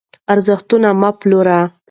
ارزښتونه 0.33 0.89
مه 1.01 1.09
پلورئ. 1.19 1.61